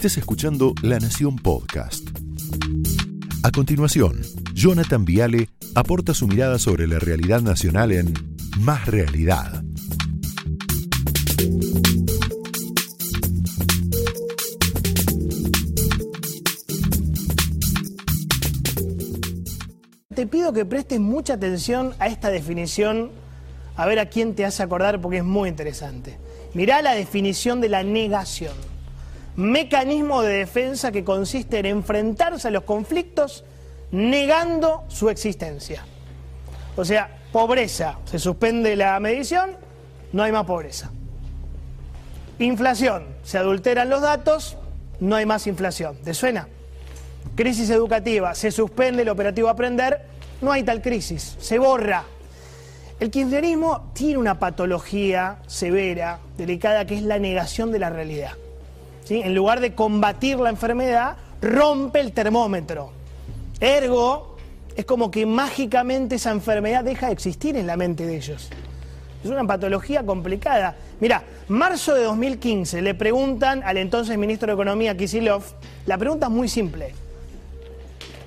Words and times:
estés 0.00 0.16
escuchando 0.16 0.72
La 0.80 0.98
Nación 0.98 1.36
Podcast. 1.36 2.08
A 3.42 3.50
continuación, 3.50 4.22
Jonathan 4.54 5.04
Viale 5.04 5.50
aporta 5.74 6.14
su 6.14 6.26
mirada 6.26 6.58
sobre 6.58 6.86
la 6.86 6.98
realidad 6.98 7.42
nacional 7.42 7.92
en 7.92 8.14
Más 8.60 8.86
Realidad. 8.86 9.62
Te 20.14 20.26
pido 20.26 20.54
que 20.54 20.64
prestes 20.64 20.98
mucha 20.98 21.34
atención 21.34 21.92
a 21.98 22.06
esta 22.06 22.30
definición, 22.30 23.10
a 23.76 23.84
ver 23.84 23.98
a 23.98 24.08
quién 24.08 24.34
te 24.34 24.46
hace 24.46 24.62
acordar 24.62 24.98
porque 25.02 25.18
es 25.18 25.24
muy 25.24 25.50
interesante. 25.50 26.16
Mirá 26.54 26.80
la 26.80 26.94
definición 26.94 27.60
de 27.60 27.68
la 27.68 27.82
negación. 27.82 28.54
Mecanismo 29.36 30.22
de 30.22 30.38
defensa 30.38 30.92
que 30.92 31.04
consiste 31.04 31.58
en 31.58 31.66
enfrentarse 31.66 32.48
a 32.48 32.50
los 32.50 32.64
conflictos 32.64 33.44
negando 33.92 34.84
su 34.88 35.08
existencia. 35.08 35.84
O 36.76 36.84
sea, 36.84 37.18
pobreza, 37.32 37.98
se 38.04 38.18
suspende 38.18 38.76
la 38.76 38.98
medición, 39.00 39.50
no 40.12 40.22
hay 40.22 40.32
más 40.32 40.44
pobreza. 40.44 40.90
Inflación, 42.38 43.04
se 43.22 43.38
adulteran 43.38 43.90
los 43.90 44.00
datos, 44.00 44.56
no 45.00 45.16
hay 45.16 45.26
más 45.26 45.46
inflación. 45.46 45.96
¿Te 46.02 46.14
suena? 46.14 46.48
Crisis 47.36 47.70
educativa, 47.70 48.34
se 48.34 48.50
suspende 48.50 49.02
el 49.02 49.08
operativo 49.08 49.48
Aprender, 49.48 50.02
no 50.40 50.52
hay 50.52 50.62
tal 50.62 50.80
crisis, 50.80 51.36
se 51.38 51.58
borra. 51.58 52.04
El 52.98 53.10
kirchnerismo 53.10 53.90
tiene 53.94 54.18
una 54.18 54.38
patología 54.38 55.38
severa, 55.46 56.20
delicada, 56.36 56.86
que 56.86 56.96
es 56.96 57.02
la 57.02 57.18
negación 57.18 57.72
de 57.72 57.78
la 57.78 57.90
realidad. 57.90 58.32
¿Sí? 59.10 59.20
En 59.24 59.34
lugar 59.34 59.58
de 59.58 59.74
combatir 59.74 60.38
la 60.38 60.50
enfermedad, 60.50 61.16
rompe 61.42 61.98
el 61.98 62.12
termómetro. 62.12 62.92
Ergo, 63.58 64.36
es 64.76 64.84
como 64.84 65.10
que 65.10 65.26
mágicamente 65.26 66.14
esa 66.14 66.30
enfermedad 66.30 66.84
deja 66.84 67.08
de 67.08 67.14
existir 67.14 67.56
en 67.56 67.66
la 67.66 67.76
mente 67.76 68.06
de 68.06 68.14
ellos. 68.14 68.48
Es 69.24 69.28
una 69.28 69.44
patología 69.44 70.06
complicada. 70.06 70.76
Mira, 71.00 71.24
marzo 71.48 71.94
de 71.94 72.04
2015 72.04 72.82
le 72.82 72.94
preguntan 72.94 73.64
al 73.64 73.78
entonces 73.78 74.16
ministro 74.16 74.46
de 74.46 74.52
Economía, 74.52 74.96
Kisilov, 74.96 75.42
la 75.86 75.98
pregunta 75.98 76.26
es 76.26 76.32
muy 76.32 76.48
simple. 76.48 76.94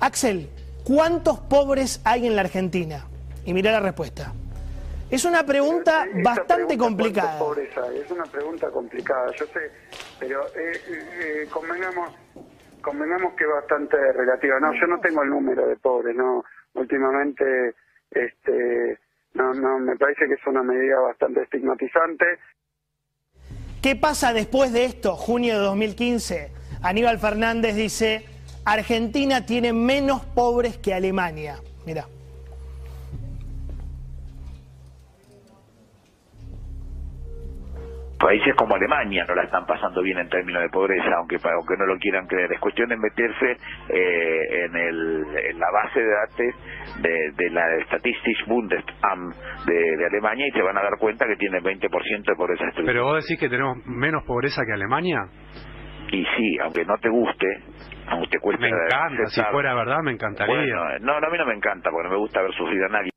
Axel, 0.00 0.50
¿cuántos 0.84 1.40
pobres 1.40 2.02
hay 2.04 2.26
en 2.26 2.36
la 2.36 2.42
Argentina? 2.42 3.06
Y 3.46 3.54
mira 3.54 3.72
la 3.72 3.80
respuesta. 3.80 4.34
Es 5.10 5.24
una 5.24 5.46
pregunta 5.46 6.04
Esa 6.04 6.22
bastante 6.22 6.76
pregunta, 6.76 6.84
complicada. 6.84 7.38
¿cuántos 7.38 7.48
pobres 7.48 7.70
hay? 7.78 7.98
Es 8.00 8.10
una 8.10 8.24
pregunta 8.24 8.68
complicada, 8.68 9.30
yo 9.38 9.46
sé, 9.46 9.70
pero 10.18 10.46
eh, 10.48 10.80
eh, 10.88 11.48
convengamos, 11.50 12.14
convengamos 12.80 13.34
que 13.34 13.46
bastante 13.46 13.96
relativa. 14.12 14.60
No, 14.60 14.72
yo 14.72 14.86
no 14.86 15.00
tengo 15.00 15.22
el 15.22 15.30
número 15.30 15.66
de 15.66 15.76
pobres, 15.76 16.14
no. 16.16 16.44
Últimamente, 16.74 17.74
este, 18.10 18.98
no, 19.34 19.52
no, 19.54 19.78
me 19.78 19.96
parece 19.96 20.26
que 20.26 20.34
es 20.34 20.46
una 20.46 20.62
medida 20.62 21.00
bastante 21.00 21.42
estigmatizante. 21.42 22.24
¿Qué 23.82 23.96
pasa 23.96 24.32
después 24.32 24.72
de 24.72 24.86
esto? 24.86 25.14
Junio 25.14 25.54
de 25.58 25.64
2015. 25.64 26.50
Aníbal 26.82 27.18
Fernández 27.18 27.74
dice, 27.76 28.24
Argentina 28.64 29.46
tiene 29.46 29.72
menos 29.72 30.24
pobres 30.24 30.78
que 30.78 30.94
Alemania. 30.94 31.56
Mira. 31.86 32.06
Países 38.24 38.54
como 38.56 38.74
Alemania 38.74 39.22
no 39.28 39.34
la 39.34 39.42
están 39.42 39.66
pasando 39.66 40.00
bien 40.00 40.16
en 40.16 40.30
términos 40.30 40.62
de 40.62 40.70
pobreza, 40.70 41.10
aunque 41.18 41.36
aunque 41.44 41.76
no 41.76 41.84
lo 41.84 41.98
quieran 41.98 42.26
creer. 42.26 42.50
Es 42.54 42.58
cuestión 42.58 42.88
de 42.88 42.96
meterse 42.96 43.58
eh, 43.90 44.64
en, 44.64 44.74
el, 44.74 45.26
en 45.50 45.58
la 45.58 45.66
base 45.70 46.00
de 46.00 46.08
datos 46.08 47.02
de, 47.02 47.32
de 47.36 47.50
la 47.50 47.84
Statistics 47.84 48.46
Bundesamt 48.46 49.36
de, 49.66 49.96
de 49.98 50.06
Alemania 50.06 50.48
y 50.48 50.52
se 50.52 50.62
van 50.62 50.78
a 50.78 50.82
dar 50.82 50.96
cuenta 50.98 51.26
que 51.26 51.36
tiene 51.36 51.60
20% 51.60 52.24
de 52.24 52.34
pobreza 52.34 52.64
estructural. 52.64 52.86
Pero 52.86 53.04
vos 53.04 53.22
decís 53.22 53.38
que 53.38 53.50
tenemos 53.50 53.84
menos 53.84 54.24
pobreza 54.24 54.62
que 54.64 54.72
Alemania. 54.72 55.26
Y 56.10 56.24
sí, 56.38 56.56
aunque 56.62 56.82
no 56.86 56.96
te 56.96 57.10
guste, 57.10 57.46
aunque 58.08 58.28
te 58.28 58.38
cueste 58.38 58.62
Me 58.62 58.70
encanta, 58.70 59.26
si 59.26 59.42
fuera 59.52 59.74
verdad 59.74 59.98
me 60.02 60.12
encantaría. 60.12 60.56
Bueno, 60.56 60.98
no, 61.00 61.20
no, 61.20 61.26
a 61.26 61.30
mí 61.30 61.36
no 61.36 61.44
me 61.44 61.56
encanta 61.56 61.90
porque 61.90 62.08
no 62.08 62.14
me 62.14 62.20
gusta 62.20 62.40
ver 62.40 62.54
sufrir 62.54 62.84
a 62.84 62.88
nadie. 62.88 63.10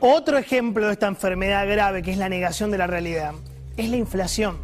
Otro 0.00 0.36
ejemplo 0.36 0.86
de 0.86 0.94
esta 0.94 1.06
enfermedad 1.06 1.64
grave 1.70 2.02
que 2.02 2.10
es 2.10 2.18
la 2.18 2.28
negación 2.28 2.72
de 2.72 2.78
la 2.78 2.88
realidad 2.88 3.34
es 3.78 3.88
la 3.88 3.96
inflación. 3.96 4.58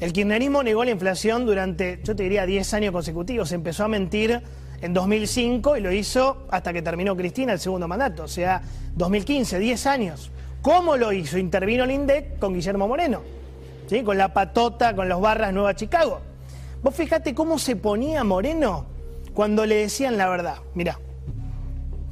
El 0.00 0.12
kirchnerismo 0.12 0.62
negó 0.62 0.84
la 0.84 0.90
inflación 0.90 1.46
durante, 1.46 2.00
yo 2.04 2.14
te 2.14 2.24
diría, 2.24 2.44
10 2.44 2.74
años 2.74 2.92
consecutivos. 2.92 3.50
Empezó 3.52 3.84
a 3.84 3.88
mentir 3.88 4.42
en 4.82 4.92
2005 4.92 5.76
y 5.76 5.80
lo 5.80 5.92
hizo 5.92 6.46
hasta 6.50 6.72
que 6.72 6.82
terminó 6.82 7.16
Cristina 7.16 7.52
el 7.52 7.60
segundo 7.60 7.88
mandato, 7.88 8.24
o 8.24 8.28
sea, 8.28 8.60
2015, 8.94 9.58
10 9.58 9.86
años. 9.86 10.30
¿Cómo 10.60 10.96
lo 10.96 11.12
hizo? 11.12 11.38
Intervino 11.38 11.84
el 11.84 11.92
INDEC 11.92 12.38
con 12.38 12.52
Guillermo 12.52 12.88
Moreno, 12.88 13.22
¿sí? 13.88 14.02
con 14.02 14.18
la 14.18 14.34
patota, 14.34 14.94
con 14.94 15.08
los 15.08 15.20
barras 15.20 15.54
Nueva 15.54 15.74
Chicago. 15.74 16.20
Vos 16.82 16.94
fíjate 16.94 17.34
cómo 17.34 17.58
se 17.58 17.76
ponía 17.76 18.22
Moreno 18.24 18.86
cuando 19.32 19.64
le 19.64 19.76
decían 19.76 20.18
la 20.18 20.28
verdad. 20.28 20.56
Mirá. 20.74 20.98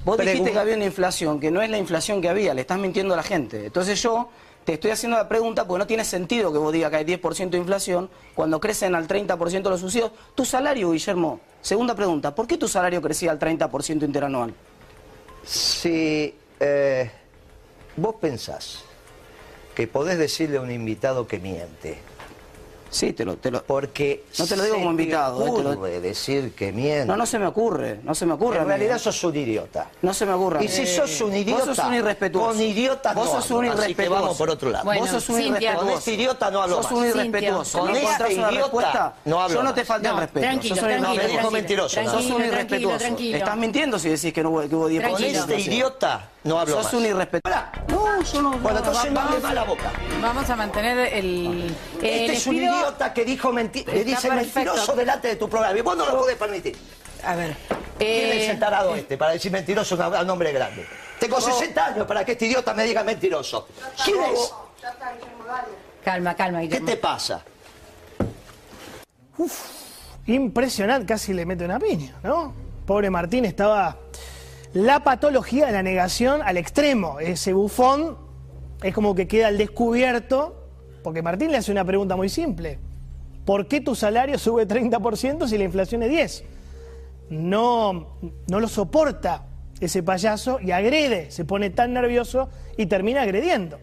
Vos 0.04 0.18
dijiste 0.18 0.52
que 0.52 0.58
había 0.58 0.76
una 0.76 0.84
inflación, 0.84 1.40
que 1.40 1.50
no 1.50 1.62
es 1.62 1.70
la 1.70 1.78
inflación 1.78 2.20
que 2.20 2.28
había, 2.28 2.54
le 2.54 2.60
estás 2.60 2.78
mintiendo 2.78 3.14
a 3.14 3.16
la 3.16 3.22
gente. 3.22 3.66
Entonces 3.66 4.00
yo 4.02 4.30
te 4.64 4.74
estoy 4.74 4.90
haciendo 4.90 5.18
la 5.18 5.28
pregunta 5.28 5.66
porque 5.66 5.78
no 5.78 5.86
tiene 5.86 6.04
sentido 6.04 6.52
que 6.52 6.58
vos 6.58 6.72
digas 6.72 6.90
que 6.90 6.96
hay 6.96 7.04
10% 7.04 7.50
de 7.50 7.58
inflación 7.58 8.08
cuando 8.34 8.60
crecen 8.60 8.94
al 8.94 9.06
30% 9.06 9.62
los 9.68 9.80
subsidios. 9.80 10.12
Tu 10.34 10.44
salario, 10.44 10.90
Guillermo, 10.90 11.40
segunda 11.60 11.94
pregunta, 11.94 12.34
¿por 12.34 12.46
qué 12.46 12.56
tu 12.56 12.66
salario 12.66 13.02
crecía 13.02 13.30
al 13.30 13.38
30% 13.38 14.04
interanual? 14.04 14.54
Si 15.44 16.34
eh, 16.60 17.10
vos 17.96 18.14
pensás 18.20 18.84
que 19.74 19.86
podés 19.86 20.18
decirle 20.18 20.56
a 20.56 20.60
un 20.62 20.70
invitado 20.70 21.26
que 21.26 21.38
miente, 21.38 21.98
Sí, 22.94 23.12
te 23.12 23.24
lo... 23.24 23.36
Te 23.36 23.50
lo... 23.50 23.60
porque 23.64 24.24
No 24.38 24.46
te 24.46 24.56
lo 24.56 24.62
digo 24.62 24.76
como 24.76 24.90
invitado, 24.92 25.44
eh, 25.44 25.50
te 25.56 25.62
lo- 25.64 25.70
ocurre 25.72 26.00
decir 26.00 26.52
que 26.54 26.70
miente. 26.70 27.06
No, 27.06 27.16
no 27.16 27.26
se 27.26 27.40
me 27.40 27.46
ocurre, 27.46 27.98
no 28.04 28.14
se 28.14 28.24
me 28.24 28.34
ocurre. 28.34 28.58
en 28.60 28.68
realidad 28.68 28.98
sos 28.98 29.24
un 29.24 29.34
idiota. 29.34 29.90
No 30.02 30.14
se 30.14 30.24
me 30.24 30.32
ocurre. 30.32 30.64
Y 30.64 30.68
si 30.68 30.86
sos 30.86 31.20
un 31.22 31.34
idiota, 31.34 31.64
Vos 31.66 31.76
sos 31.76 31.86
un 31.86 31.94
irrespetuoso. 31.94 32.48
con 32.50 32.60
idiotas 32.60 33.14
Vos 33.16 33.26
no 33.34 33.42
sos 33.42 33.50
un 33.50 33.56
hablo, 33.66 33.72
así 33.72 33.80
que 33.80 33.90
irrespetuoso. 33.90 34.22
vamos 34.22 34.36
por 34.38 34.50
otro 34.50 34.70
lado. 34.70 34.84
Bueno, 34.84 35.00
Vos 35.00 35.10
sos 35.10 35.28
un 35.28 35.36
Cintia. 35.36 35.50
irrespetuoso. 35.58 35.86
Con 35.86 35.98
este 35.98 36.12
idiota 36.12 36.50
no 36.52 36.62
hablo 36.62 36.82
Sos 36.84 36.92
un 36.92 37.04
irrespetuoso. 37.06 37.78
Con 37.80 37.92
¿Me 37.92 38.02
este 38.04 38.32
idiota 38.32 38.50
respuesta? 38.50 39.14
no 39.24 39.40
hablo 39.42 39.54
Yo 39.56 39.62
no 39.64 39.74
te 39.74 39.84
falté 39.84 40.08
No, 40.08 40.14
el 40.14 40.20
respeto. 40.20 40.46
tranquilo, 40.46 40.74
Sos 40.76 40.84
tranquilo, 40.84 41.14
me 41.14 41.28
dijo 41.28 41.50
mentiroso. 41.50 42.04
Sos 42.04 42.26
un 42.30 42.44
irrespetuoso. 42.44 43.04
Estás 43.18 43.56
mintiendo 43.56 43.98
si 43.98 44.08
decís 44.08 44.32
que, 44.32 44.42
no, 44.42 44.50
hubo- 44.50 44.68
que 44.68 44.74
hubo 44.76 44.88
10% 44.88 45.10
Con 45.10 45.22
este 45.24 45.60
idiota 45.60 46.28
no 46.44 46.60
hablo 46.60 46.74
Sos 46.76 46.84
más. 46.84 46.94
un 46.94 47.06
irrespetuoso. 47.06 47.58
No, 47.88 48.22
yo 48.22 48.42
no. 48.42 48.52
Bueno, 48.58 48.78
entonces 48.78 49.10
no 49.12 49.20
más 49.40 49.54
la 49.54 49.64
boca. 49.64 49.90
Vamos 50.22 50.48
a 50.48 50.54
mantener 50.56 51.12
el. 51.14 51.74
Este 52.00 52.32
es 52.34 52.46
un 52.46 52.54
pido- 52.56 52.83
idiota 52.84 53.12
que 53.12 53.24
dijo 53.24 53.52
menti- 53.52 53.84
le 53.86 54.04
dice 54.04 54.30
mentiroso 54.30 54.94
delante 54.94 55.28
de 55.28 55.36
tu 55.36 55.48
programa. 55.48 55.76
Y 55.78 55.82
vos 55.82 55.96
no 55.96 56.06
lo 56.06 56.18
podés 56.18 56.36
permitir. 56.36 56.76
A 57.24 57.34
ver. 57.36 57.56
¿Quién 57.98 58.10
eh, 58.32 58.44
es 58.44 58.50
el 58.50 58.58
tarado 58.58 58.94
este 58.94 59.16
para 59.16 59.32
decir 59.32 59.50
mentiroso 59.52 60.00
a 60.02 60.22
un 60.22 60.30
hombre 60.30 60.52
grande? 60.52 60.86
Tengo 61.18 61.40
60 61.40 61.86
años 61.86 62.06
para 62.06 62.24
que 62.24 62.32
este 62.32 62.46
idiota 62.46 62.74
me 62.74 62.84
diga 62.84 63.02
mentiroso. 63.04 63.68
¿Quién 64.04 64.16
es? 64.32 64.52
calma, 66.04 66.34
calma, 66.34 66.58
¿Qué 66.60 66.64
Guillermo. 66.66 66.86
te 66.88 66.96
pasa? 66.98 67.42
Impresionante, 70.26 71.06
casi 71.06 71.32
le 71.32 71.44
mete 71.46 71.64
una 71.64 71.78
piña, 71.78 72.14
¿no? 72.22 72.54
Pobre 72.86 73.10
Martín 73.10 73.44
estaba 73.44 73.96
la 74.74 75.02
patología 75.04 75.66
de 75.66 75.72
la 75.72 75.82
negación 75.82 76.42
al 76.42 76.56
extremo. 76.56 77.20
Ese 77.20 77.52
bufón 77.52 78.18
es 78.82 78.94
como 78.94 79.14
que 79.14 79.26
queda 79.28 79.48
al 79.48 79.56
descubierto, 79.58 80.63
porque 81.04 81.22
Martín 81.22 81.52
le 81.52 81.58
hace 81.58 81.70
una 81.70 81.84
pregunta 81.84 82.16
muy 82.16 82.30
simple. 82.30 82.78
¿Por 83.44 83.68
qué 83.68 83.82
tu 83.82 83.94
salario 83.94 84.38
sube 84.38 84.66
30% 84.66 85.46
si 85.46 85.58
la 85.58 85.64
inflación 85.64 86.02
es 86.02 86.08
10? 86.08 86.44
No, 87.28 88.16
no 88.48 88.58
lo 88.58 88.68
soporta 88.68 89.44
ese 89.80 90.02
payaso 90.02 90.58
y 90.60 90.70
agrede, 90.70 91.30
se 91.30 91.44
pone 91.44 91.68
tan 91.68 91.92
nervioso 91.92 92.48
y 92.78 92.86
termina 92.86 93.20
agrediendo. 93.20 93.80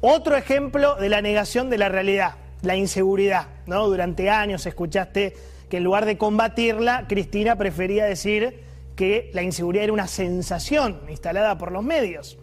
Otro 0.00 0.36
ejemplo 0.36 0.96
de 0.96 1.08
la 1.08 1.22
negación 1.22 1.70
de 1.70 1.78
la 1.78 1.88
realidad, 1.88 2.34
la 2.62 2.74
inseguridad. 2.74 3.46
¿no? 3.66 3.86
Durante 3.86 4.28
años 4.28 4.66
escuchaste 4.66 5.34
que 5.70 5.76
en 5.76 5.84
lugar 5.84 6.04
de 6.04 6.18
combatirla, 6.18 7.06
Cristina 7.08 7.54
prefería 7.54 8.06
decir 8.06 8.64
que 8.96 9.30
la 9.34 9.42
inseguridad 9.42 9.84
era 9.84 9.92
una 9.92 10.08
sensación 10.08 11.00
instalada 11.08 11.58
por 11.58 11.70
los 11.70 11.84
medios. 11.84 12.38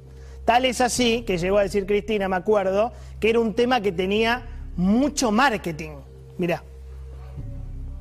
Tal 0.45 0.65
es 0.65 0.81
así 0.81 1.23
que 1.23 1.37
llegó 1.37 1.57
a 1.57 1.63
decir 1.63 1.85
Cristina, 1.85 2.27
me 2.27 2.35
acuerdo, 2.35 2.91
que 3.19 3.29
era 3.29 3.39
un 3.39 3.53
tema 3.53 3.81
que 3.81 3.91
tenía 3.91 4.45
mucho 4.75 5.31
marketing. 5.31 5.97
Mirá. 6.37 6.63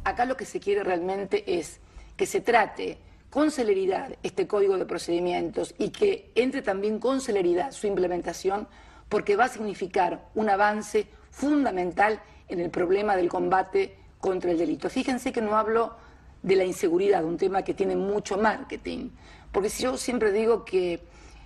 Acá 0.04 0.24
lo 0.24 0.36
que 0.36 0.44
se 0.44 0.58
quiere 0.58 0.82
realmente 0.82 1.58
es 1.58 1.78
que 2.16 2.26
se 2.26 2.40
trate 2.40 2.98
con 3.30 3.50
celeridad 3.50 4.10
este 4.22 4.46
código 4.46 4.76
de 4.76 4.84
procedimientos 4.84 5.74
y 5.78 5.90
que 5.90 6.30
entre 6.34 6.62
también 6.62 6.98
con 6.98 7.20
celeridad 7.20 7.70
su 7.70 7.86
implementación 7.86 8.66
porque 9.08 9.36
va 9.36 9.44
a 9.44 9.48
significar 9.48 10.28
un 10.34 10.50
avance 10.50 11.06
fundamental 11.30 12.20
en 12.48 12.60
el 12.60 12.70
problema 12.70 13.16
del 13.16 13.28
combate 13.28 13.96
contra 14.18 14.50
el 14.50 14.58
delito. 14.58 14.90
Fíjense 14.90 15.32
que 15.32 15.40
no 15.40 15.56
hablo 15.56 15.96
de 16.42 16.56
la 16.56 16.64
inseguridad, 16.64 17.24
un 17.24 17.36
tema 17.36 17.62
que 17.62 17.72
tiene 17.72 17.94
mucho 17.94 18.36
marketing, 18.36 19.10
porque 19.52 19.68
yo 19.68 19.96
siempre 19.96 20.32
digo 20.32 20.64
que 20.64 21.00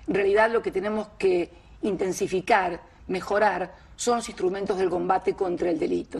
en 0.06 0.14
realidad 0.14 0.50
lo 0.50 0.62
que 0.62 0.70
tenemos 0.70 1.08
que 1.18 1.50
intensificar, 1.82 2.80
mejorar, 3.08 3.74
son 3.96 4.16
los 4.16 4.28
instrumentos 4.28 4.78
del 4.78 4.90
combate 4.90 5.34
contra 5.34 5.70
el 5.70 5.78
delito. 5.78 6.18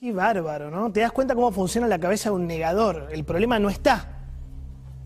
Qué 0.00 0.12
bárbaro, 0.12 0.70
¿no? 0.70 0.92
Te 0.92 1.00
das 1.00 1.12
cuenta 1.12 1.34
cómo 1.34 1.50
funciona 1.50 1.86
la 1.88 1.98
cabeza 1.98 2.30
de 2.30 2.36
un 2.36 2.46
negador. 2.46 3.08
El 3.10 3.24
problema 3.24 3.58
no 3.58 3.68
está. 3.68 4.18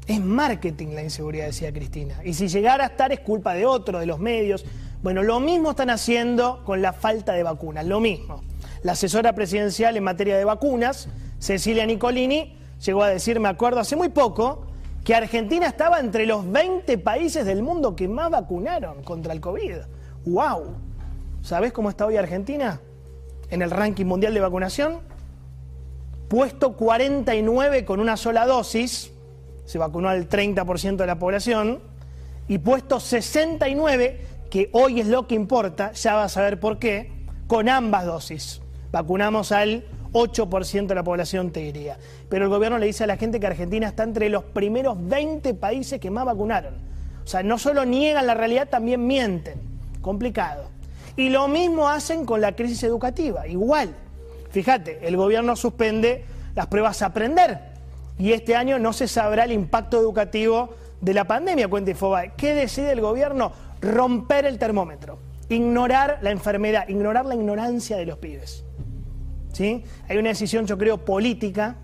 Es 0.07 0.21
marketing 0.21 0.89
la 0.89 1.03
inseguridad, 1.03 1.47
decía 1.47 1.73
Cristina. 1.73 2.21
Y 2.25 2.35
si 2.35 2.49
llegara 2.49 2.85
a 2.85 2.89
estar 2.89 3.13
es 3.13 3.21
culpa 3.21 3.55
de 3.55 3.65
otro, 3.65 4.01
de 4.01 4.07
los 4.07 4.19
medios. 4.19 4.65
Bueno, 5.03 5.23
lo 5.23 5.41
mismo 5.41 5.71
están 5.71 5.91
haciendo 5.91 6.63
con 6.65 6.83
la 6.83 6.93
falta 6.93 7.33
de 7.33 7.43
vacunas, 7.43 7.87
lo 7.87 8.01
mismo. 8.01 8.43
La 8.83 8.93
asesora 8.93 9.35
presidencial 9.35 9.97
en 9.97 10.05
materia 10.05 10.37
de 10.37 10.45
vacunas, 10.45 11.09
Cecilia 11.39 11.87
Nicolini, 11.87 12.59
llegó 12.85 13.03
a 13.03 13.09
decir, 13.09 13.41
me 13.41 13.49
acuerdo 13.49 13.81
hace 13.81 13.97
muy 13.97 14.11
poco, 14.11 14.67
que 15.05 15.15
Argentina 15.15 15.67
estaba 15.67 15.99
entre 15.99 16.27
los 16.27 16.51
20 16.51 16.99
países 16.99 17.45
del 17.45 17.63
mundo 17.63 17.97
que 17.97 18.09
más 18.09 18.31
vacunaron 18.31 19.03
contra 19.03 19.33
el 19.33 19.41
COVID. 19.41 19.77
¡Wow! 20.27 20.77
¿Sabés 21.43 21.73
cómo 21.73 21.91
está 21.91 22.07
hoy 22.07 22.17
Argentina? 22.17 22.81
En 23.51 23.63
el 23.63 23.71
ranking 23.71 24.07
mundial 24.07 24.33
de 24.33 24.41
vacunación. 24.41 25.01
Puesto 26.29 26.77
49 26.77 27.85
con 27.85 28.01
una 28.01 28.17
sola 28.17 28.47
dosis, 28.47 29.13
se 29.65 29.79
vacunó 29.79 30.09
al 30.09 30.29
30% 30.29 30.97
de 30.97 31.07
la 31.07 31.19
población, 31.19 31.81
y 32.49 32.59
puesto 32.59 33.01
69, 33.01 34.21
que 34.51 34.71
hoy 34.73 35.01
es 35.01 35.09
lo 35.09 35.27
que 35.27 35.35
importa, 35.35 35.93
ya 35.93 36.15
vas 36.15 36.37
a 36.37 36.43
ver 36.43 36.59
por 36.59 36.79
qué, 36.79 37.27
con 37.47 37.69
ambas 37.69 38.07
dosis. 38.07 38.63
Vacunamos 38.93 39.53
al 39.53 39.85
8% 40.13 40.87
de 40.87 40.95
la 40.95 41.03
población, 41.03 41.51
te 41.51 41.61
diría. 41.61 41.99
Pero 42.29 42.45
el 42.45 42.51
gobierno 42.51 42.79
le 42.79 42.87
dice 42.87 43.05
a 43.05 43.07
la 43.07 43.17
gente 43.17 43.41
que 43.41 43.47
Argentina 43.47 43.89
está 43.89 44.03
entre 44.03 44.29
los 44.29 44.45
primeros 44.45 44.97
20 44.99 45.55
países 45.55 46.01
que 46.01 46.11
más 46.11 46.25
vacunaron. 46.25 46.75
O 47.25 47.27
sea, 47.27 47.43
no 47.43 47.59
solo 47.59 47.85
niegan 47.85 48.27
la 48.27 48.35
realidad, 48.35 48.69
también 48.69 49.07
mienten. 49.07 49.61
Complicado. 50.01 50.65
Y 51.17 51.29
lo 51.29 51.49
mismo 51.49 51.89
hacen 51.89 52.25
con 52.25 52.41
la 52.41 52.55
crisis 52.55 52.83
educativa, 52.85 53.47
igual. 53.47 53.95
Fíjate, 54.51 55.07
el 55.07 55.17
gobierno 55.17 55.57
suspende 55.57 56.25
las 56.55 56.67
pruebas 56.67 57.03
a 57.03 57.07
aprender 57.07 57.73
y 58.19 58.33
este 58.33 58.55
año 58.55 58.79
no 58.79 58.93
se 58.93 59.09
sabrá 59.09 59.45
el 59.45 59.53
impacto 59.53 59.99
educativo 59.99 60.71
de 61.01 61.15
la 61.15 61.25
pandemia, 61.25 61.69
cuenta 61.69 61.91
Infobae. 61.91 62.33
¿Qué 62.37 62.55
decide 62.55 62.93
el 62.93 63.01
gobierno? 63.01 63.53
Romper 63.81 64.47
el 64.47 64.59
termómetro, 64.59 65.19
ignorar 65.49 66.19
la 66.23 66.31
enfermedad, 66.31 66.89
ignorar 66.89 67.27
la 67.27 67.35
ignorancia 67.35 67.97
de 67.97 68.07
los 68.07 68.19
pibes. 68.19 68.65
¿Sí? 69.53 69.85
Hay 70.09 70.17
una 70.17 70.31
decisión, 70.31 70.67
yo 70.67 70.79
creo, 70.79 71.05
política 71.05 71.77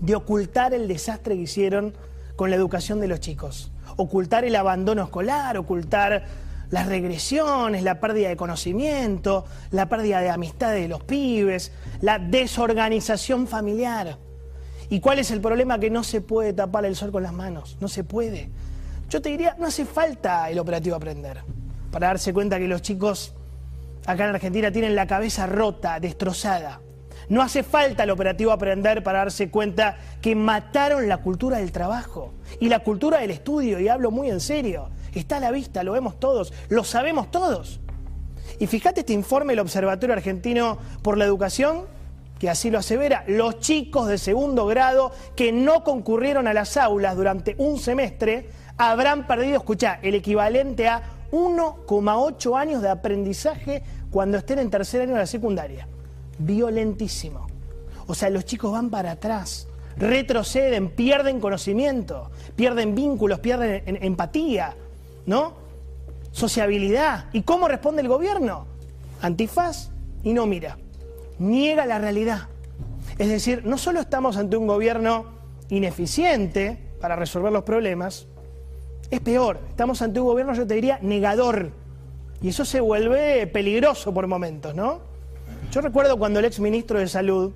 de 0.00 0.14
ocultar 0.14 0.74
el 0.74 0.88
desastre 0.88 1.36
que 1.36 1.42
hicieron 1.42 1.94
con 2.36 2.50
la 2.50 2.56
educación 2.56 3.00
de 3.00 3.08
los 3.08 3.20
chicos. 3.20 3.72
Ocultar 3.96 4.44
el 4.44 4.56
abandono 4.56 5.02
escolar, 5.02 5.56
ocultar 5.56 6.24
las 6.70 6.86
regresiones, 6.86 7.82
la 7.82 8.00
pérdida 8.00 8.28
de 8.28 8.36
conocimiento, 8.36 9.44
la 9.70 9.88
pérdida 9.88 10.20
de 10.20 10.30
amistad 10.30 10.72
de 10.72 10.88
los 10.88 11.02
pibes, 11.02 11.72
la 12.00 12.18
desorganización 12.18 13.46
familiar. 13.46 14.18
¿Y 14.90 15.00
cuál 15.00 15.18
es 15.18 15.30
el 15.30 15.40
problema? 15.40 15.78
Que 15.78 15.90
no 15.90 16.04
se 16.04 16.20
puede 16.20 16.52
tapar 16.52 16.84
el 16.84 16.96
sol 16.96 17.10
con 17.10 17.22
las 17.22 17.32
manos, 17.32 17.76
no 17.80 17.88
se 17.88 18.04
puede. 18.04 18.50
Yo 19.08 19.22
te 19.22 19.30
diría, 19.30 19.56
no 19.58 19.66
hace 19.66 19.84
falta 19.84 20.50
el 20.50 20.58
operativo 20.58 20.96
aprender 20.96 21.42
para 21.90 22.08
darse 22.08 22.32
cuenta 22.32 22.58
que 22.58 22.68
los 22.68 22.82
chicos 22.82 23.34
acá 24.06 24.24
en 24.28 24.34
Argentina 24.34 24.70
tienen 24.70 24.94
la 24.94 25.06
cabeza 25.06 25.46
rota, 25.46 25.98
destrozada. 26.00 26.80
No 27.28 27.42
hace 27.42 27.62
falta 27.62 28.04
el 28.04 28.10
operativo 28.10 28.52
aprender 28.52 29.02
para 29.02 29.18
darse 29.18 29.50
cuenta 29.50 29.98
que 30.22 30.34
mataron 30.34 31.08
la 31.08 31.18
cultura 31.18 31.58
del 31.58 31.72
trabajo 31.72 32.32
y 32.58 32.68
la 32.68 32.78
cultura 32.80 33.18
del 33.18 33.30
estudio, 33.30 33.78
y 33.80 33.88
hablo 33.88 34.10
muy 34.10 34.30
en 34.30 34.40
serio. 34.40 34.88
Está 35.14 35.36
a 35.36 35.40
la 35.40 35.50
vista, 35.50 35.82
lo 35.82 35.92
vemos 35.92 36.18
todos, 36.18 36.54
lo 36.68 36.84
sabemos 36.84 37.30
todos. 37.30 37.80
Y 38.58 38.66
fíjate 38.66 39.00
este 39.00 39.12
informe 39.12 39.52
del 39.52 39.60
Observatorio 39.60 40.14
Argentino 40.14 40.78
por 41.02 41.18
la 41.18 41.26
Educación, 41.26 41.82
que 42.38 42.48
así 42.48 42.70
lo 42.70 42.78
asevera, 42.78 43.24
los 43.26 43.58
chicos 43.58 44.08
de 44.08 44.16
segundo 44.16 44.64
grado 44.64 45.12
que 45.36 45.52
no 45.52 45.84
concurrieron 45.84 46.46
a 46.46 46.54
las 46.54 46.76
aulas 46.76 47.16
durante 47.16 47.56
un 47.58 47.78
semestre 47.78 48.48
habrán 48.78 49.26
perdido, 49.26 49.58
escuchá, 49.58 49.98
el 50.02 50.14
equivalente 50.14 50.88
a 50.88 51.02
1,8 51.32 52.58
años 52.58 52.80
de 52.80 52.88
aprendizaje 52.88 53.82
cuando 54.10 54.38
estén 54.38 54.60
en 54.60 54.70
tercer 54.70 55.02
año 55.02 55.12
de 55.12 55.18
la 55.18 55.26
secundaria 55.26 55.88
violentísimo. 56.38 57.46
O 58.06 58.14
sea, 58.14 58.30
los 58.30 58.44
chicos 58.44 58.72
van 58.72 58.90
para 58.90 59.12
atrás, 59.12 59.68
retroceden, 59.96 60.90
pierden 60.90 61.40
conocimiento, 61.40 62.30
pierden 62.56 62.94
vínculos, 62.94 63.40
pierden 63.40 63.98
empatía, 64.02 64.74
¿no? 65.26 65.54
Sociabilidad. 66.32 67.26
¿Y 67.32 67.42
cómo 67.42 67.68
responde 67.68 68.02
el 68.02 68.08
gobierno? 68.08 68.66
Antifaz 69.20 69.90
y 70.22 70.32
no 70.32 70.46
mira. 70.46 70.78
Niega 71.38 71.86
la 71.86 71.98
realidad. 71.98 72.48
Es 73.18 73.28
decir, 73.28 73.62
no 73.64 73.78
solo 73.78 74.00
estamos 74.00 74.36
ante 74.36 74.56
un 74.56 74.66
gobierno 74.66 75.26
ineficiente 75.68 76.78
para 77.00 77.16
resolver 77.16 77.52
los 77.52 77.64
problemas, 77.64 78.26
es 79.10 79.20
peor, 79.20 79.58
estamos 79.68 80.02
ante 80.02 80.20
un 80.20 80.26
gobierno, 80.26 80.54
yo 80.54 80.66
te 80.66 80.74
diría, 80.74 80.98
negador. 81.02 81.72
Y 82.42 82.48
eso 82.48 82.64
se 82.64 82.80
vuelve 82.80 83.46
peligroso 83.46 84.12
por 84.12 84.26
momentos, 84.26 84.74
¿no? 84.74 85.00
Yo 85.70 85.82
recuerdo 85.82 86.18
cuando 86.18 86.38
el 86.38 86.46
ex 86.46 86.60
ministro 86.60 86.98
de 86.98 87.08
Salud, 87.08 87.52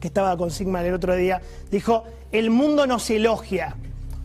que 0.00 0.08
estaba 0.08 0.36
con 0.36 0.50
Sigma 0.50 0.84
el 0.84 0.92
otro 0.92 1.14
día, 1.14 1.40
dijo, 1.70 2.04
el 2.30 2.50
mundo 2.50 2.86
nos 2.86 3.08
elogia. 3.08 3.74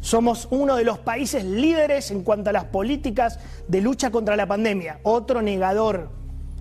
Somos 0.02 0.48
uno 0.52 0.76
de 0.76 0.84
los 0.84 1.00
países 1.00 1.46
líderes 1.46 2.12
en 2.12 2.24
cuanto 2.24 2.50
a 2.50 2.54
las 2.54 2.66
políticas 2.66 3.40
de 3.70 3.80
lucha 3.80 4.12
contra 4.12 4.36
la 4.36 4.46
pandemia. 4.46 5.00
Otro 5.04 5.42
negador. 5.42 6.10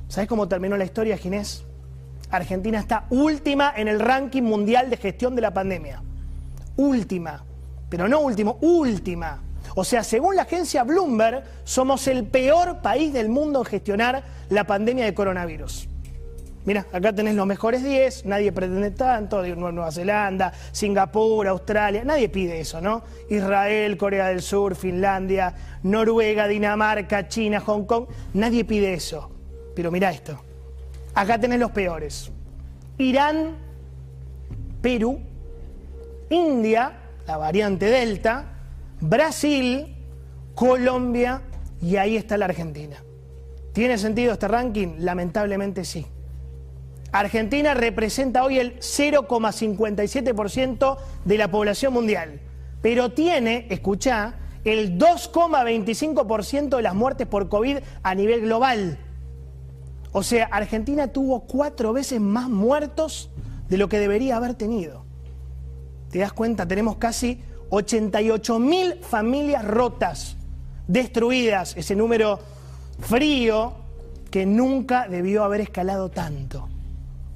¿Sabes 0.09 0.29
cómo 0.29 0.47
terminó 0.47 0.77
la 0.77 0.85
historia, 0.85 1.19
Ginés? 1.19 1.65
Argentina 2.31 2.79
está 2.79 3.07
última 3.11 3.73
en 3.77 3.89
el 3.89 3.99
ranking 3.99 4.43
mundial 4.43 4.89
de 4.89 4.99
gestión 4.99 5.35
de 5.35 5.43
la 5.43 5.53
pandemia. 5.53 6.01
Última. 6.77 7.45
Pero 7.89 8.07
no 8.07 8.21
último, 8.21 8.59
última. 8.61 9.43
O 9.75 9.85
sea, 9.85 10.05
según 10.05 10.37
la 10.37 10.43
agencia 10.43 10.85
Bloomberg, 10.85 11.43
somos 11.65 12.07
el 12.07 12.25
peor 12.25 12.83
país 12.83 13.13
del 13.13 13.29
mundo 13.29 13.61
en 13.61 13.65
gestionar 13.65 14.23
la 14.49 14.65
pandemia 14.65 15.05
de 15.05 15.15
coronavirus. 15.15 15.89
Mira, 16.67 16.85
acá 16.93 17.13
tenés 17.13 17.37
los 17.37 17.47
mejores 17.47 17.85
10, 17.85 18.27
nadie 18.27 18.51
pretende 18.51 18.91
tanto, 18.91 19.41
Nueva 19.47 19.93
Zelanda, 19.93 20.53
Singapur, 20.73 21.47
Australia, 21.47 22.03
nadie 22.05 22.29
pide 22.29 22.59
eso, 22.59 22.81
¿no? 22.81 23.05
Israel, 23.31 23.97
Corea 23.97 24.27
del 24.27 24.43
Sur, 24.43 24.75
Finlandia, 24.75 25.55
Noruega, 25.85 26.49
Dinamarca, 26.49 27.29
China, 27.29 27.61
Hong 27.61 27.85
Kong, 27.85 28.07
nadie 28.35 28.65
pide 28.65 28.95
eso. 28.95 29.31
Pero 29.77 29.93
mira 29.93 30.11
esto, 30.11 30.41
acá 31.15 31.39
tenés 31.39 31.61
los 31.61 31.71
peores. 31.71 32.33
Irán, 32.99 33.55
Perú, 34.83 35.21
India, 36.31 36.93
la 37.29 37.37
variante 37.37 37.87
Delta, 37.87 38.45
Brasil, 39.01 39.95
Colombia 40.57 41.43
y 41.81 41.95
ahí 41.95 42.17
está 42.17 42.37
la 42.37 42.47
Argentina. 42.47 42.97
¿Tiene 43.73 43.99
sentido 43.99 44.33
este 44.33 44.49
ranking? 44.49 44.97
Lamentablemente 44.99 45.85
sí. 45.85 46.05
Argentina 47.19 47.75
representa 47.75 48.45
hoy 48.45 48.59
el 48.59 48.81
0,57% 48.81 50.97
de 51.25 51.39
la 51.39 51.51
población 51.51 51.93
mundial, 51.93 52.41
pero 52.83 53.13
tiene, 53.13 53.67
escuchá, 53.71 54.37
el 54.65 54.99
2,25% 54.99 56.77
de 56.77 56.83
las 56.83 56.95
muertes 56.95 57.27
por 57.27 57.49
COVID 57.49 57.79
a 58.03 58.15
nivel 58.15 58.43
global. 58.43 58.99
O 60.13 60.23
sea, 60.23 60.45
Argentina 60.47 61.09
tuvo 61.09 61.41
cuatro 61.41 61.93
veces 61.93 62.21
más 62.21 62.49
muertos 62.49 63.31
de 63.69 63.79
lo 63.79 63.89
que 63.89 63.99
debería 63.99 64.37
haber 64.37 64.55
tenido. 64.55 65.05
¿Te 66.11 66.19
das 66.19 66.33
cuenta? 66.33 66.67
Tenemos 66.67 66.97
casi 66.97 67.41
88 67.71 68.59
mil 68.59 68.95
familias 69.03 69.65
rotas, 69.65 70.37
destruidas, 70.89 71.77
ese 71.77 71.95
número 71.95 72.41
frío 73.01 73.75
que 74.31 74.47
nunca 74.47 75.07
debió 75.09 75.45
haber 75.45 75.61
escalado 75.61 76.11
tanto. 76.11 76.69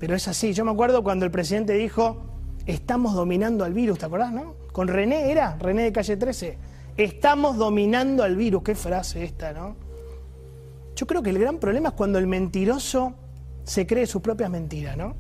Pero 0.01 0.17
es 0.17 0.27
así. 0.27 0.53
Yo 0.55 0.65
me 0.65 0.73
acuerdo 0.73 1.05
cuando 1.05 1.27
el 1.27 1.31
presidente 1.31 1.75
dijo, 1.75 2.17
estamos 2.67 3.15
dominando 3.15 3.65
al 3.65 3.75
virus, 3.75 3.99
¿te 3.99 4.07
acordás, 4.07 4.33
no? 4.33 4.57
Con 4.73 4.89
René 4.89 5.31
era, 5.31 5.57
René 5.61 5.83
de 5.83 5.93
calle 5.93 6.17
13. 6.17 6.59
Estamos 6.97 7.57
dominando 7.57 8.25
al 8.25 8.35
virus. 8.35 8.63
Qué 8.63 8.75
frase 8.75 9.23
esta, 9.23 9.53
¿no? 9.53 9.77
Yo 10.97 11.07
creo 11.07 11.23
que 11.23 11.31
el 11.31 11.39
gran 11.39 11.59
problema 11.59 11.91
es 11.91 11.95
cuando 11.95 12.19
el 12.19 12.27
mentiroso 12.27 13.15
se 13.65 13.87
cree 13.87 14.07
sus 14.07 14.23
propias 14.23 14.51
mentiras, 14.51 14.97
¿no? 14.97 15.15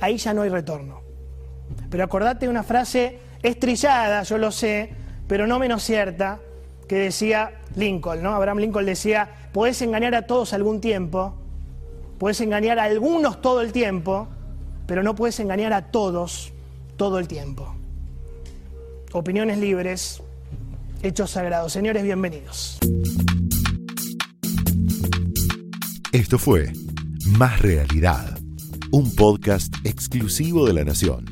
Ahí 0.00 0.16
ya 0.16 0.34
no 0.34 0.42
hay 0.42 0.50
retorno. 0.50 1.00
Pero 1.88 2.04
acordate 2.04 2.46
de 2.46 2.50
una 2.50 2.64
frase 2.64 3.18
estrillada, 3.42 4.22
yo 4.24 4.38
lo 4.38 4.50
sé, 4.50 4.90
pero 5.28 5.46
no 5.46 5.58
menos 5.58 5.82
cierta, 5.82 6.40
que 6.88 6.96
decía 6.96 7.60
Lincoln, 7.76 8.22
¿no? 8.22 8.30
Abraham 8.30 8.58
Lincoln 8.58 8.86
decía, 8.86 9.48
podés 9.52 9.80
engañar 9.82 10.14
a 10.14 10.26
todos 10.26 10.52
algún 10.52 10.80
tiempo, 10.80 11.41
Puedes 12.22 12.40
engañar 12.40 12.78
a 12.78 12.84
algunos 12.84 13.42
todo 13.42 13.62
el 13.62 13.72
tiempo, 13.72 14.28
pero 14.86 15.02
no 15.02 15.16
puedes 15.16 15.40
engañar 15.40 15.72
a 15.72 15.90
todos 15.90 16.52
todo 16.96 17.18
el 17.18 17.26
tiempo. 17.26 17.74
Opiniones 19.10 19.58
libres, 19.58 20.22
hechos 21.02 21.32
sagrados. 21.32 21.72
Señores, 21.72 22.04
bienvenidos. 22.04 22.78
Esto 26.12 26.38
fue 26.38 26.72
Más 27.26 27.60
Realidad, 27.60 28.38
un 28.92 29.12
podcast 29.16 29.74
exclusivo 29.82 30.64
de 30.64 30.74
La 30.74 30.84
Nación. 30.84 31.31